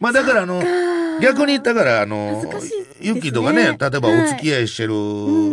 [0.00, 0.62] まあだからあの、
[1.20, 2.42] 逆に、だからあの
[3.02, 4.94] ユッキーとかね、例えばお付き合いしてる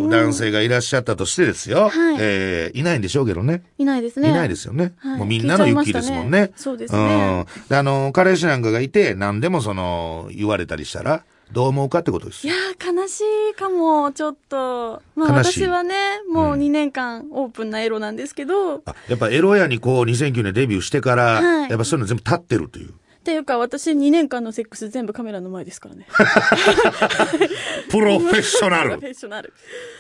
[0.10, 1.90] 男性がいらっしゃったとしてですよ。
[1.90, 3.64] はいえーいないんでしょうけどね。
[3.78, 4.30] いないですね。
[4.30, 4.94] いないですよね。
[5.00, 6.52] はいもうみんなのユッキーですもんね。
[6.56, 7.68] そうですねうん。
[7.70, 12.56] であの、彼氏なんかがいて、何でもその、言われたりしたら、どう思うかってことですいよ。
[12.56, 15.02] やー、悲しいかも、ちょっと。
[15.16, 15.96] まあ私はね、
[16.32, 22.94] もう2年間オープンなエロなんですけど、あやっぱエロ屋にこう2009年デビューしてから、はいやっぱそういうの全部立ってるという。
[23.28, 26.08] っていうか私2年間のセックス全部カメラの前ですからね。
[27.92, 29.52] プロフェッショナプロルフェッショナル。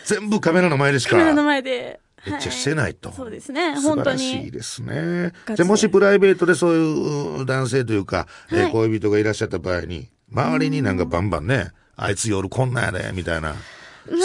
[0.05, 1.11] 全部カメラの前でしか。
[1.11, 1.99] カメラの前で。
[2.25, 3.11] めっちゃしてないと。
[3.11, 4.33] そうですね、素晴本当に。
[4.35, 5.33] らしいですね。
[5.55, 13.55] じゃあもしプライベートでそういう男性というか、えーはい恋人がいらっしゃった場合に、周りになんかバンバンね、あいつ夜こんなんやで、みたいな。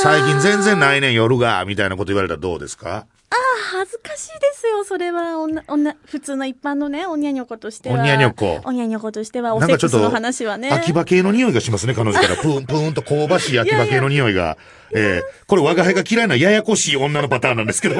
[0.01, 3.07] 最近全然ないねん夜が、みたいなこと言われたらどうですか？
[3.73, 5.38] 恥ずかしいですよ、それは。
[5.38, 8.01] 女、女、普通の一般のね、おにゃにょことしては。
[8.01, 10.71] おにゃにょこおにゃにょことしては、おセックスの話はね。
[10.71, 12.37] 秋葉系の匂いがしますね、彼女から。
[12.37, 14.57] プーン、プーンと香ばしい秋葉系の匂いが。
[14.95, 17.95] えーこれ我が輩が嫌いなややこしい女のパターンなんですけど。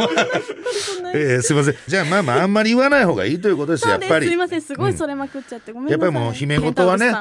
[1.15, 1.77] えーすいません。
[1.87, 3.89] じゃあまあまあ、あんまり言わない方がいいということです。
[3.89, 4.27] やっぱり。
[4.27, 6.01] すいません、すごいそれまくっちゃって、ごめんなさい。
[6.01, 7.13] やっぱりもう、姫事はね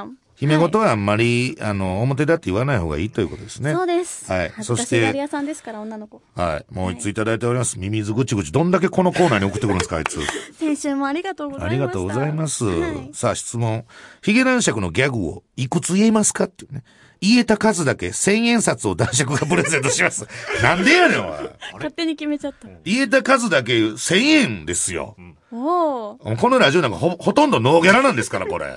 [0.41, 3.73] 姫事はあんまり、あの、表だって言わない方がいいということですね。
[3.73, 4.25] そうです。
[4.31, 6.19] はい恥ずかしいガリ屋さんですから、女の子。
[6.35, 6.73] はい。
[6.73, 7.77] もう一ついただいております。
[7.77, 8.51] ミミズぐちぐち。
[8.51, 10.19] どんだけこのコーナーに送ってくるんですか、あいつ。
[10.57, 11.75] 先週もありがとうございました。
[11.75, 12.65] ありがとうございます。
[12.65, 13.85] はいさあ、質問。
[14.23, 16.83] ヒゲ男爵のギャグをいくつ言えますかっていうね。
[17.21, 20.27] 言えた数だけ千円札を男爵がプレゼントします。
[20.63, 21.49] なんでやねん、おい。
[21.73, 22.67] 勝手に決めちゃった。
[22.83, 25.15] 言えた数だけ千円ですよ。
[25.51, 26.37] おー。
[26.37, 28.75] このラジオなんかほ、ほとんどノーギャラなんですから、これ。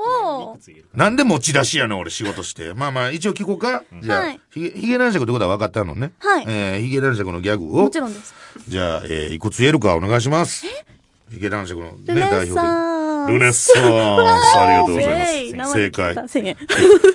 [0.00, 0.84] おー。
[0.94, 2.74] なんで持ち出しやねん、俺仕事して。
[2.74, 3.84] まあまあ、一応聞こうか。
[4.02, 6.12] じゃあ、はいヒゲ、ヒゲ男爵ってことは分かったのね。
[6.18, 8.00] はいえー、ヒゲ男爵のギャグをもち。
[8.00, 8.34] ろんです。
[8.68, 10.66] じゃあ、えー、いくつ言えるかお願いします。
[11.30, 12.60] ヒゲ男爵のね、代表。
[12.60, 13.00] で。
[13.28, 14.58] ルネッサンス。
[14.58, 15.72] ありがとうございます。
[15.72, 16.14] 正解。
[16.14, 16.56] 1000円。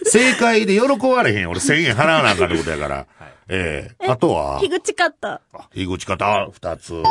[0.05, 1.49] 正解で喜ばれへん。
[1.49, 3.07] 俺1000円払わなあかんってことやから。
[3.47, 6.93] ええあとは、樋口カッタあ樋口方、二つ。
[6.93, 7.03] ー。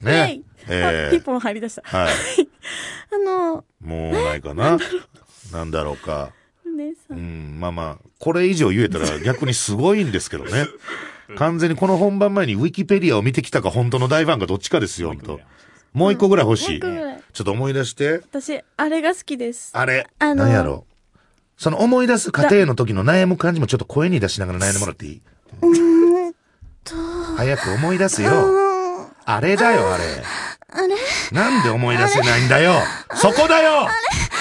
[0.00, 0.42] ね。
[0.68, 0.84] えい。
[0.84, 1.82] あ一ええ本入り出した。
[1.84, 2.12] はい。
[3.14, 4.78] あの、もうないかな。
[5.52, 6.32] なんだろうか。
[7.10, 7.56] うン。
[7.56, 10.66] ん、まあまあ、これ以上言えたら逆にすごいんですけどね。
[11.36, 15.40] 完全にこの本番前にウィキペディアを見てきたか本当の大ファンかどっちかですよ、本当
[15.92, 16.68] もう一個ぐらい欲しい。
[16.68, 18.12] もう一個ぐらいちょっと思い出して。
[18.30, 19.70] 私、あれが好きです。
[19.72, 20.06] あれ。
[20.18, 20.84] あの何やろ
[21.56, 25.22] その思い出す過程の時の悩む感じもちょっと声に出しながら悩んでもらっていい？
[27.36, 28.30] 早く思い出すよ。
[29.24, 30.04] あれだよ、あれ。
[30.68, 30.94] あれ？
[31.32, 32.74] なんで思い出せないんだよ
[33.14, 33.88] そこだよ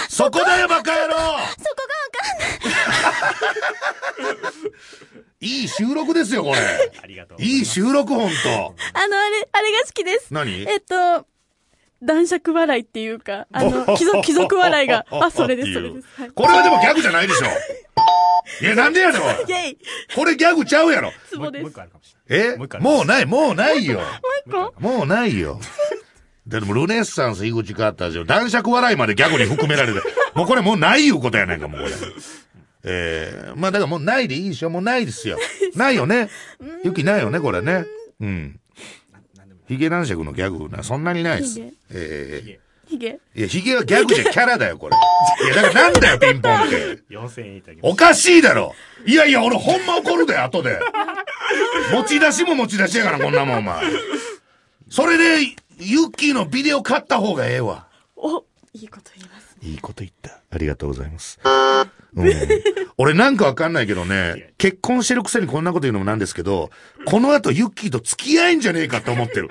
[0.09, 1.39] そこだよ、バカ野郎そこがわ
[2.11, 2.23] か
[4.21, 4.55] んない。
[5.41, 6.57] いい収録ですよ、これ。
[7.01, 7.59] ありがとうございます。
[7.59, 8.35] いい収録、ほんと。
[8.93, 10.33] あの、あれ、あれが好きです。
[10.33, 10.65] 何？
[10.67, 11.27] えっと、
[12.05, 16.07] 男爵笑いっていうか、あの、 貴族、貴族笑いが、あ、それです、それです。
[16.17, 16.31] はい。
[16.31, 17.47] これはでもギャグじゃないでしょ。
[18.61, 19.21] いや、なんでやねん、
[20.15, 21.11] これギャグちゃうやろ。
[21.29, 21.63] ツボです。
[21.63, 22.47] もうもう一個あるかもしれない。
[22.53, 22.57] え？
[22.57, 24.01] もう一個あるもうない、もうないよ。
[24.45, 25.59] 一個もうないよ。
[26.45, 29.99] でも、ルネッサンス、井口カーターじゃ、男爵笑いまでギャグに含められて、
[30.35, 31.93] もうこれもうないいうことやないか、もうこれ。
[32.87, 35.39] えー、まあだからもうないでいいでしょもうないですよ。
[35.75, 36.29] ないよね。
[36.83, 37.85] ゆきないよね、これね。
[38.21, 38.59] うん。
[39.67, 41.73] ヒゲ男爵のギャグな、そんなにないですヒゲ。
[41.91, 43.19] えヒゲ。
[43.35, 44.95] ー、いや、ヒゲはギャグじゃキャラだよ、これ。
[45.45, 47.01] いや、だからなんだよ、ピンポンって。
[47.09, 48.73] 4000円いただきまおかしいだろ
[49.07, 50.79] いやいや、俺ほんま怒るで、後で。
[51.91, 53.83] 持ち出しも持ち出しやから、こんなもん、お前。
[54.89, 57.87] それで、ユッキーのビデオ買った方がええわ。
[58.15, 59.57] お、いいこと言います。
[59.63, 60.39] いいこと言った。
[60.55, 61.37] ありがとうございます。
[62.15, 62.31] うん、
[62.97, 66.69] 俺なんかわかんないけどね、結婚してるくせにこんなこと言うのもなんですけど、
[67.05, 69.49] この後ユッキーと付き合えんじゃねえかって思ってる。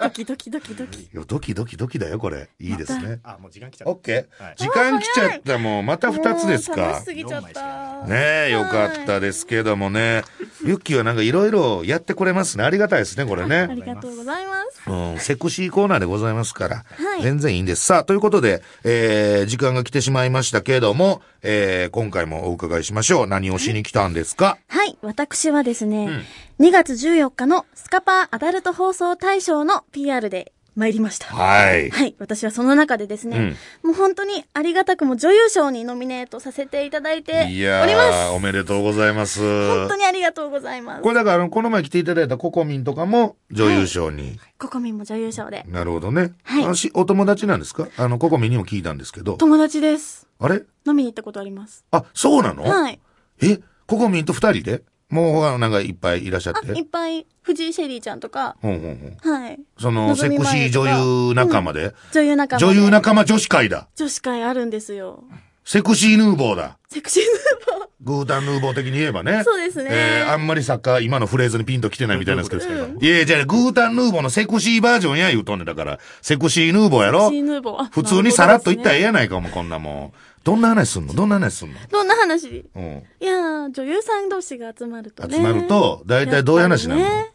[0.00, 1.08] ドキドキドキドキ。
[1.12, 2.48] ドキドキドキだよ、これ。
[2.60, 3.16] いいですね。
[3.16, 3.20] す。
[3.24, 3.90] あ、もう時間来ちゃった。
[3.90, 5.82] オッケーはい時間来ちゃった、もう。
[5.82, 7.04] また二つですかもう楽し。
[7.06, 8.06] すぎちゃった。
[8.06, 8.14] ね
[8.48, 10.22] え、よかったですけどもね。
[10.64, 12.64] ユッキーはなんかいろいろやってくれますね。
[12.64, 13.68] ありがたいですね、これあね。
[13.74, 14.88] りがとうございます。
[14.88, 16.76] うん、セクシーコーナーでございますから。
[16.76, 17.84] はい全然いいんです。
[17.84, 23.26] さあ、ということで、えー、時間が来てしまいましたけれども、えー、今回もお伺いしましょう。
[23.26, 24.58] 何をしに来たんですか？
[24.68, 26.22] はい、私はですね、
[26.60, 31.26] 2月14日のスカパーアダルト放送大賞の PR で参りました。
[31.26, 31.90] はい。
[31.90, 32.14] はい。
[32.20, 37.90] 私はその中でですね、もう本当にありがたくも女優賞にノミネートさせていただいておりいやます。
[37.90, 39.40] ー、おめでとうございます。
[39.40, 41.08] 本当にありがとうございますこ。
[41.08, 44.38] れだから、この前来ていただいたココミンとかも女優賞に。
[44.56, 45.64] ココミンも女優賞で。
[45.68, 46.34] なるほどね。
[46.44, 47.88] はいお友達なんですか？
[47.96, 49.34] あの、ココミンにも聞いたんですけど。
[49.36, 50.28] 友達です。
[50.38, 50.62] あれ？
[50.86, 51.84] 飲みに行ったことあります。
[51.90, 52.62] あ、そうなの？
[52.62, 53.00] はい。
[53.42, 54.82] え、ココミンと二人で？
[55.10, 56.72] もう、他なんかいっぱいいらっしゃっあ、て。
[56.72, 59.34] いっぱい、藤井シェリーちゃんとか、ほんほんほん。
[59.34, 59.58] はい。
[59.78, 60.86] その、セクシー女
[61.28, 61.94] 優仲間で？
[62.12, 62.66] 女優仲間で。
[62.66, 63.88] 女優仲間女子会だ。
[63.96, 65.24] 女子会あるんですよ。
[65.64, 66.78] セクシーヌーボーだ。
[66.88, 67.88] セクシーヌーボー。
[68.00, 69.42] グータンヌーボー的に言えばね。
[69.44, 72.84] そうですねえー、あんまりサッカー、今のフレーズにピンと来てないみたいなんですけど。
[72.84, 75.98] うんいやいや、じゃあ、グータンヌーボーのセクシーバージョンや言うとんねんだから。
[76.22, 77.24] セクシーヌーボーやろ？
[77.24, 77.82] セクシーヌーボー。
[77.82, 80.12] あ普通にさらっと言ったらええやないかも、こんなもん。
[80.44, 81.14] どんな話すんの？
[81.14, 81.78] どんな話すんの？
[81.78, 82.64] ほどんな話？
[82.74, 83.02] うん。
[83.20, 85.36] いやー、女優さん同士が集まるとね。
[85.36, 87.32] 集まると、大体どういう話になるの、ね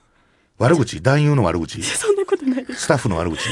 [0.59, 1.01] 悪口？
[1.01, 1.81] 男優の悪口？
[1.83, 2.83] そんなことないです。
[2.83, 3.49] スタッフの悪口？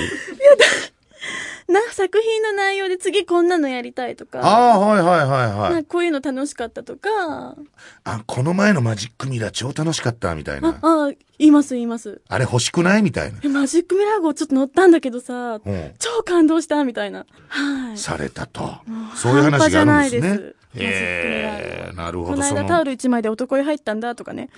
[1.71, 4.39] な、作品の内容で次こんなのやりたいとか。
[4.41, 5.83] ああ、はいはいはいはい。
[5.85, 7.55] こういうの楽しかったとか。
[8.03, 10.79] あ、この前のマジックミラー超楽しかった、みたいあな、。
[10.81, 12.21] あ、言います言います。
[12.29, 13.01] あれ欲しくない？
[13.03, 13.39] みたいな。
[13.43, 15.91] えマジックミラー号ちょっと乗ったんだけどさ、うん。
[15.97, 17.25] 超感動したみたいな。
[17.47, 17.97] はい。
[17.97, 18.69] されたと。
[19.15, 20.55] そういう話があるんですねです。
[20.75, 22.41] ええなるほど。
[22.43, 24.49] そこの間タオの、ル一枚で男湯入ったんだとかね。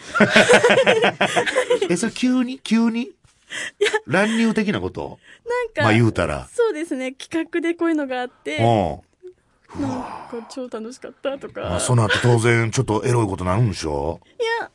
[1.90, 2.60] え、それ急に？
[2.60, 3.12] 急に？
[4.08, 5.20] 乱入的なこと？
[5.46, 6.48] なんか、まあ言うたら。
[6.52, 8.62] そうですね、企画でこういうのがあって、う
[9.80, 9.82] ん。
[9.82, 11.76] なんか超楽しかったとか。
[11.76, 14.20] あその後当然ちょっとエロいことなるんでしょ？
[14.40, 14.70] いや、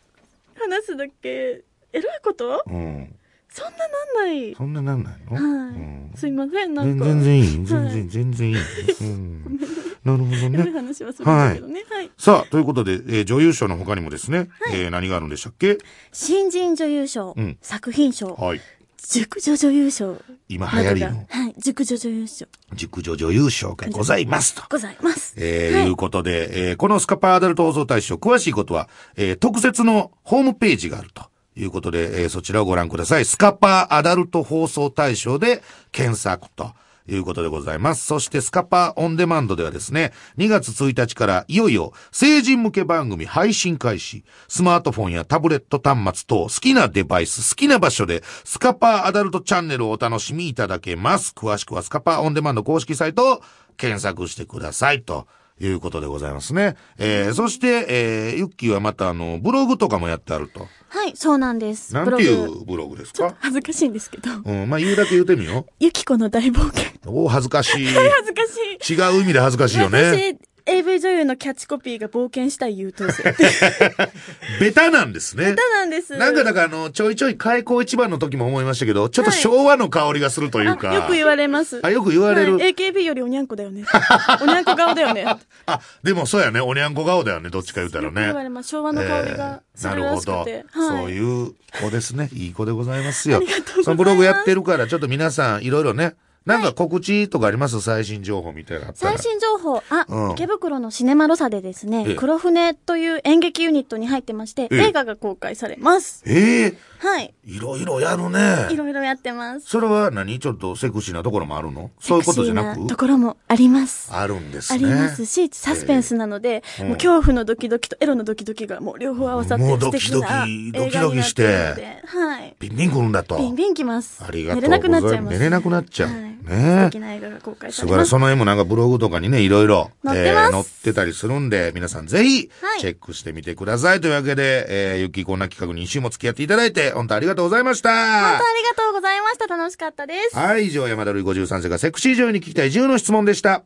[0.58, 1.64] 話すだけ、エ
[1.94, 2.62] ロいこと？
[2.66, 3.14] うん。
[3.50, 4.54] そんななんない。
[4.54, 5.34] そんななんないの？
[5.34, 7.04] はい、うんすいません、な全んか。
[7.06, 7.46] 全然いい。
[7.46, 8.56] 全然、はい全然いい。
[9.00, 9.44] うん。
[9.44, 9.50] な
[10.16, 10.70] るほどね。
[10.72, 11.84] 話はするんだけどね。
[11.90, 12.10] はい。
[12.16, 15.78] さあ、ということで、えー女優賞の他にもですね、えー何があるんでしたっけ？
[16.12, 18.60] 新人女優賞、うん作品賞、はい。
[18.96, 20.16] 熟女女優賞
[20.48, 24.62] 今流行りのはい、熟女女優賞熟女女優賞がございますと。
[24.68, 25.34] ございます。
[25.38, 31.22] えーはいいうことで、えーこのスカパーアダルト放送大賞、詳しいことは、えー特設のホームページがあると
[31.56, 33.24] いうことで、えーそちらをご覧ください。
[33.24, 36.72] スカパーアダルト放送大賞で検索と。
[37.08, 38.06] いうことでございます。
[38.06, 44.24] そしてスカパーオンデマンドではですね、2月1日からいよいよ成人向け番組配信開始。
[44.48, 51.32] スマートフォンやタブレット端末等好きなデバイス、好きな場所でスカパーアダルトチャンネルをお楽しみいただけます。
[51.36, 53.42] 詳しくはスカパーオンデマンド公式サイトを
[53.76, 55.26] 検索してくださいと。
[55.60, 56.76] いうことでございますね。
[56.98, 60.68] えー、そして、えー、ユッキーはまたあの、ブログとかもやってあると。
[60.90, 61.92] はい、そうなんです。
[61.94, 63.34] なんていブログうブログですか？
[63.40, 66.84] 恥ずかしいんですけど、うん、まあ言うだけ言うてみよゆきこの大冒険。
[67.06, 67.24] う。
[67.24, 67.86] おー恥ずかしい。
[67.92, 68.42] 恥ずか
[68.82, 68.94] しい。
[68.94, 70.38] 違う意味で恥ずかしいよね。
[70.78, 73.22] 私、AV 女優のキャッチコピーが冒険したい優等生。
[74.60, 75.44] ベタなんですね。
[75.44, 76.16] 下手なんです。
[76.16, 80.90] なんかだからあの、ちょいちょい開口一番の時も思いましたけど、ちょっと昭和の香りがするというか。
[80.90, 81.80] あよく言われます。
[81.82, 83.84] あよく言われるはい AKB よりおにゃんこだよね。
[84.40, 85.24] おにゃんこ顔だよね。
[85.66, 86.60] あ、でもそうやね。
[86.60, 87.50] おにゃんこ顔だよね。
[87.50, 88.42] どっちか言うたらよく言わね。
[88.44, 88.68] れます。
[88.68, 90.64] 昭和の香りがすなるらるほど、しくて。
[90.74, 91.10] そうう。
[91.10, 92.28] いう子ですね。
[92.32, 93.38] いい子でございますよ。
[93.38, 96.14] ありがとうございますそのブログやってるから、ちょっと皆さんいろいろね、
[96.48, 97.80] なんか告知とかあります？
[97.80, 98.90] 最新情報みたいな。
[98.94, 106.24] 最新情報、あ、うん池袋のシネマロサでですええね、黒船という演劇ユニットに入ってまして、ええ映画が公開されます。
[106.26, 107.32] ええはい。
[107.44, 108.76] いろいろやるいね。
[108.76, 109.68] ろいろやってます。
[109.68, 110.40] それは何？
[110.40, 111.90] ちょっとセクシーなところもあるの？
[112.00, 112.66] そういうことじゃなく？
[112.66, 114.12] セクシーなところもあります。
[114.12, 114.80] あるんですあね。
[114.80, 122.56] りますし、サスペンスなので、ええもう恐怖のドキドキとエロのドキドキがもう両方合わさってもうド素敵キドキな映画になってるのドキドキしてで、はい。
[122.58, 123.38] ビンビン来るんだと。
[123.38, 124.24] ビンビンきます。
[124.24, 125.38] ありがとう寝れなくなっちゃいございます。
[125.38, 126.08] 寝れなくなっちゃう。
[126.08, 127.92] はい素ね敵な映画が公開さ素晴らしい。
[127.92, 128.10] れます。
[128.10, 134.00] その絵もなんかブログとかにね、いろいろ、載ってます載ってたりするんで、皆さんぜひはい、チェックしてみてください。
[134.00, 137.90] というわけで、えー、ゆっきーこんな企画に一週も付き合っていただいて、本当ありがとうございました。
[137.90, 139.46] 本当ありがとうございました。
[139.46, 140.36] 楽しかったです。
[140.36, 143.62] はい、以上、山田るい53世がセクシー女優に聞きたい10の質問でした。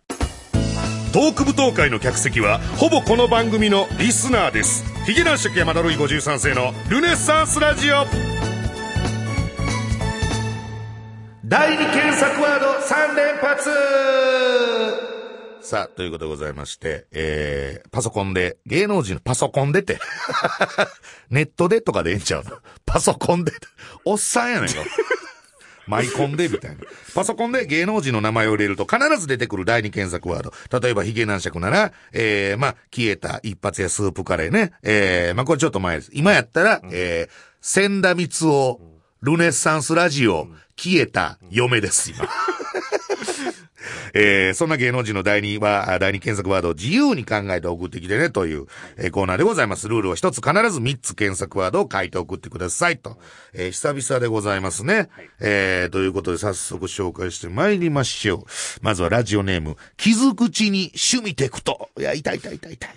[1.13, 4.85] トーク舞踏会の客席は、ほぼこの番組のリスナーです。
[5.05, 8.32] ヒゲ男爵山田るい53世のルネッサンスラジオ。
[11.53, 13.69] 第2検索ワード3連発
[15.61, 19.99] さあ、ということでございまして、えー、パソコンで、芸能人のパソコンでって、
[21.29, 22.53] ネットでとかでええんちゃうの？
[22.87, 23.53] パソコンで、
[24.07, 24.77] おっさんやねんか。
[25.87, 26.79] マイコンでみたいな。
[27.15, 30.81] パソコンで芸能人の名前を入れると必ず出てくる第二検索ワード。
[30.81, 34.73] 例えばヒゲ男爵なら、えー、まあ、消えた一発やスープカレーね。
[34.83, 36.11] えー、まあ、これちょっと前です。
[36.15, 38.81] 今やったら、えー、千田光夫、
[39.21, 40.49] ルネッサンスラジオ、
[40.83, 42.29] 消えた嫁です、今。
[44.14, 48.66] えー、そんな芸能人の第二は、あ第二検索ワードを自由に考えて送ってきてねという、
[48.97, 49.88] えーコーナーでございます。
[49.88, 53.16] ルールを一つ必ず三つ検索ワードを書いて送ってくださいと。
[53.53, 55.09] えー久々でございますね。
[55.38, 58.45] えー、ということで早速紹介して参りましょう。
[58.81, 61.90] まずはラジオネーム、傷口に趣味テクト。
[61.97, 62.90] いや、痛い痛い痛い痛い。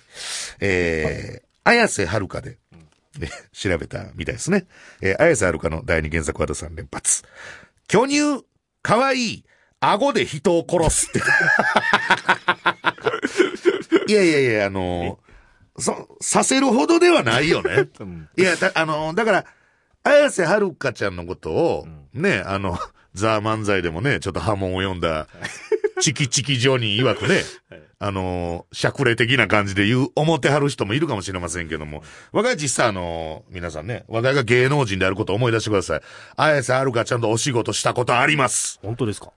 [0.60, 2.58] えー、綾瀬はるかで、
[3.20, 4.66] ね、調べたみたいですね。
[5.02, 7.24] えー、綾瀬はるかの第二検索ワード3連発。
[7.88, 8.46] 巨乳、
[8.82, 9.46] かわいい、
[9.80, 11.20] 顎で人を殺すって。
[14.12, 17.90] いやいやいや、あのーそ、させるほどではないよね。
[18.00, 19.46] う んいや、だあのーだから、
[20.04, 22.78] 綾瀬はるかちゃんのことを、ね、あの、
[23.14, 25.28] ザ・漫才でもね、ちょっと波紋を読んだ、
[26.02, 27.42] チキチキジョニー曰くね、
[28.00, 36.02] あのー、しゃくれ的な感じで言う、思ってはる人もいるかもしれませんけども、若い実際あのー皆さんね、若いが芸能人であることを思い出してください。
[36.36, 38.80] 綾瀬はるかちゃんとお仕事したことあります。
[38.84, 39.32] 本当ですか？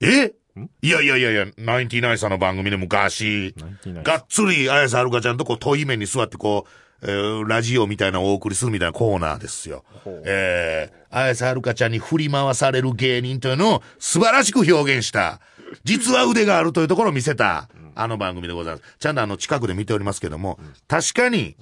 [0.00, 0.34] え？
[0.82, 3.56] いやいやいやいや、ナインティナインさんの番組で昔、
[4.04, 6.70] がっつり綾瀬はるかちゃんとこう遠い面に座ってこう、
[7.02, 9.84] えーラジオみたいなお送りするみたいなコーナーですよ。
[10.24, 15.40] えー、綾瀬はるかちゃんに振り回される芸人というのを素晴らしく表現した、
[15.84, 18.84] 実は腕があるというところを見せた、あの番組でございます。
[18.98, 20.58] ちゃんとあの近くで見ておりますけども、
[20.88, 21.56] 確かに、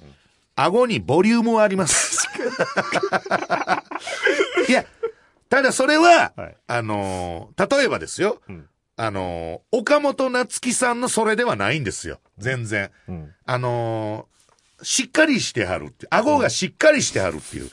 [0.55, 2.27] 顎にボリュームはあります。
[4.67, 4.85] いや、
[5.49, 8.65] ただそれは、はいあのー例えばですよ、ん
[8.97, 12.19] あのー岡本夏樹さんのそれではないんですよ。
[12.37, 12.91] 全然。
[13.07, 13.33] うん。
[13.45, 14.33] あのー
[14.85, 17.71] しっかりしてはるって、顎がしっかりしてはるっていう、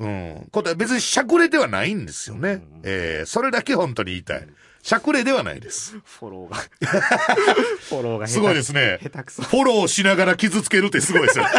[0.00, 2.62] うん、ことは別にしゃくれではないんですよね。
[2.82, 4.46] えーそれだけ本当に言いたい。
[4.82, 5.96] しゃくれではないです。
[6.04, 6.56] フォローが。
[7.88, 8.98] フォローがすごいですね。
[9.02, 9.42] 下手くそ。
[9.42, 11.44] フォローしながら傷つけるってすごいですよ。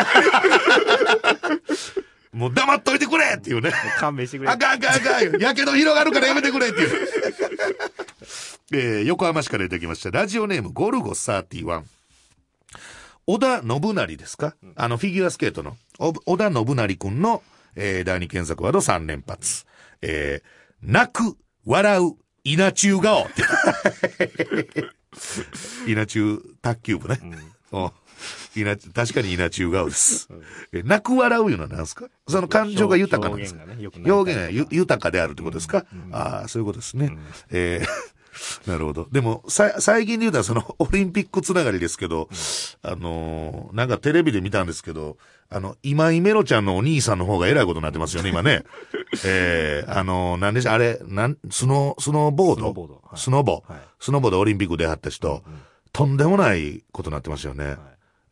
[2.33, 3.71] もう黙っといてくれっていうね。
[3.99, 4.49] 勘弁してくれ。
[4.49, 5.39] あかんあかんあかん。
[5.39, 7.07] やけど広がるからやめてくれっていう。
[8.73, 10.09] えー横浜市から出てきました。
[10.11, 11.83] ラジオネームゴルゴ31。
[13.25, 17.41] 織田信成ですか、あの、フィギュアスケートの、お織田信成くんの、
[17.75, 19.65] えー第二検索ワード3連発。
[20.01, 23.27] えー泣く、笑う、稲中顔。
[25.87, 27.19] 稲中卓球部ね。
[27.71, 27.91] お
[28.55, 30.27] 稲確かに稲中顔です。
[30.71, 32.07] え泣く笑ういうのは何ですか？
[32.27, 33.63] その感情が豊かなんですか？
[33.63, 34.11] 表現がね。
[34.11, 37.15] 表現がゆ豊かであるってことですか、ああ、そういうことですね。
[37.49, 37.87] えー
[38.65, 39.07] なるほど。
[39.11, 42.29] でも、さ、最近で言うたらその、オリンピックつながりですけど、
[42.81, 45.17] あのーなんかテレビで見たんですけど、
[45.53, 48.63] あの、今井メロちゃんのお兄さんの方が偉いことになってますよね、今ね。
[49.25, 52.63] えーあのーなんでしょ、あれ、なん、スノー、スノーボード？
[52.63, 55.43] スノーボードはいスノーボはいスノーボオリンピックではった人、
[55.91, 57.77] とんでもないことになってましたよね。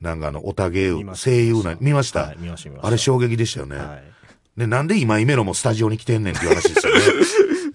[0.01, 3.77] なんかあの、おたげ見ました声優な、見ました、はい見ましたあれ衝撃でしたよね。
[3.77, 4.03] はい。
[4.59, 7.01] で、なんで今井メロもスタジオに来てんねんっていう話ですよね。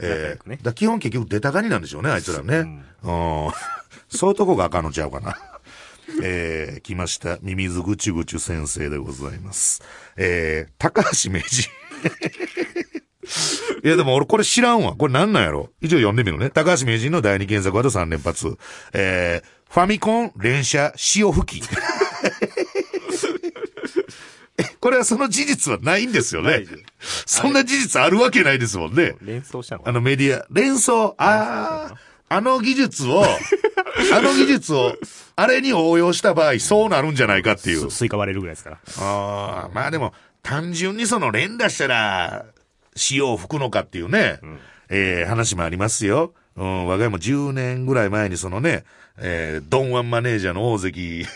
[0.01, 2.83] え 仲良くねだ基本結局出たがりなんでしょうね、あいつらね。
[3.05, 3.51] うん。
[4.11, 5.39] そういうとこがあかんのちゃうかな。
[6.23, 7.39] えー、来ました。
[7.43, 9.83] ミミズぐちぐち先生でございます。
[10.17, 11.69] えー、高橋名人。
[13.83, 14.95] いや、でも俺これ知らんわ。
[14.95, 16.51] これなんなんやろ一応読んでみるね。
[16.51, 18.57] 高橋名人の第二検索ワード3連発。
[18.93, 21.69] えー、ファミコン連射潮吹き。
[24.59, 26.65] えこれはその事実はないんですよね。
[27.27, 29.15] そんな事実あるわけないですもんね。
[29.21, 31.95] 連想したのあのメディア、連想、ああ、
[32.29, 33.25] あの技術を、
[34.15, 34.97] あの技術を、
[35.37, 37.91] あれに応用した場合、そうなるんじゃないかっていう。
[37.91, 38.79] スイカ割れるぐらいですから。
[38.99, 40.13] ああ、まあでも、
[40.43, 42.47] 単純にその連打したら、
[42.95, 44.41] 潮を吹くのかっていうね、
[44.89, 46.33] えー話もありますよ。
[46.57, 48.85] うん、我が家も10年ぐらい前にそのね、
[49.19, 51.27] えー、ドンワンマネージャーの大関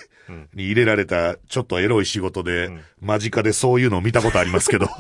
[0.54, 4.88] に入れられた、ちょっとエロい仕事で、間近でそういうのを見たことありますけど。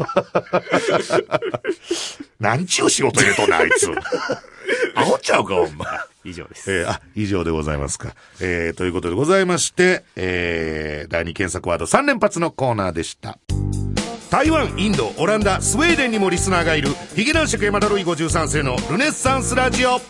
[2.40, 3.90] なんちゅう仕事入れとんねん、あいつ。
[4.94, 5.86] アホちゃうか、ほんま。
[6.24, 6.72] 以上です。
[6.72, 8.14] えーあ、以上でございますか。
[8.40, 13.38] えー、ということでございまして、えー、第2検索ワード3連発のコーナーでした。
[14.30, 20.00] 台湾、インド、オランダ、スウェーデンにもリスナーがいる、ヒゲ男爵山田ルイ53世のルネッサンスラジオ。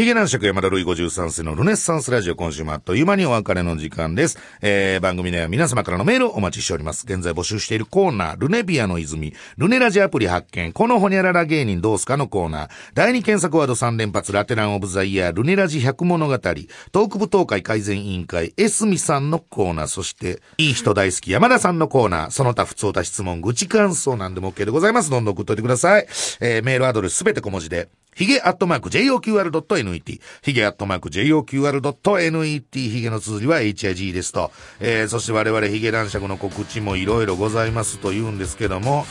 [0.00, 4.38] ヒゲ男爵山田ルイ53世のルネッサンスラジオ今週もあっという間にお別れの時間です。
[4.62, 7.04] えー、番組では皆様からのメールをお待ちしております。
[7.06, 25.10] 現在募集しているコーナー、ルネビアの泉、ルネラジアプリ発見、このホニャララ芸人どうすかのコーナー、第2検索ワード3連発ラテランオブザイヤー、ルネラジ100物語、トーク部東海改善委員会、エスミさんのコーナー、そして、いい人大好き山田さんのコーナー、その他普通た質問、愚痴感想なんでも OK でございます。
[25.10, 26.06] どんどん送っといてください。
[26.40, 27.90] えー、メールアドレスすべて小文字で、
[28.20, 30.20] ヒゲアットマーク JOQR.net。
[30.42, 32.62] ヒゲアットマーク JOQR.net。
[32.70, 34.50] ヒゲの綴りは HIG ですと。
[34.78, 39.06] えー、そして我々ヒゲ男爵の告知もいろいろございますと言うんですけども、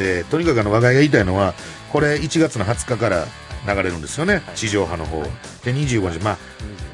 [0.00, 1.52] えー、とにかくあの我が家が言いたいのは、
[1.92, 3.26] これ1月の20日から
[3.68, 4.40] 流れるんですよね。
[4.54, 5.22] 地上波の方。
[5.22, 6.20] で、25日。
[6.20, 6.38] まあ、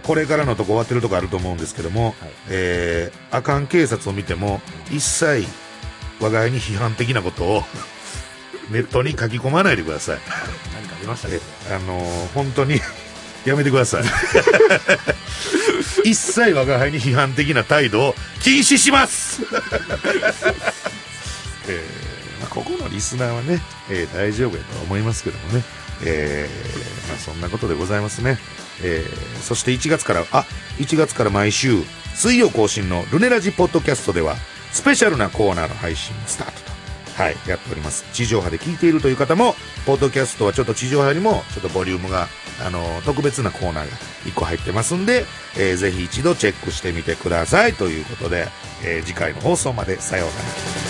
[0.03, 2.17] これからのとこ終わってるとこあると思うんですけども、
[2.49, 4.61] えー、アカン警察を見ても、
[4.91, 5.47] 一切
[6.21, 7.63] 我が家に批判的なことを
[8.73, 10.19] ネットに書き込まないでください。
[11.11, 11.41] ましたね。
[11.69, 11.75] え。
[11.75, 12.81] あのー本当に
[13.45, 14.05] やめてください。
[16.05, 19.43] 一切我が輩に批判的な態度を禁止します、
[21.69, 25.65] えーまあ、ここのリスナーはね、えー大丈夫やとは思いますけどもね、
[26.03, 28.39] えーまあ、そんなことでございますね、
[28.83, 30.45] えーそして1月からあ
[30.79, 31.83] 1月から毎週
[32.15, 34.37] 水曜更新のルネラジポッドキャストでは
[34.73, 36.70] スペシャルなコーナーの配信スタートと
[37.21, 38.07] はい、やっております。
[38.15, 39.55] 地上波で聞いているという方も、
[39.85, 42.29] ポッドキャストはちょっと地上波よりも、ちょっとボリュームが、
[42.65, 45.27] あの、特別なコーナーが1個入ってますんで、
[45.59, 47.75] えーぜひ一度チェックしてみてください。
[47.75, 48.49] ということで、
[48.83, 50.90] えー次回の放送までさようなら。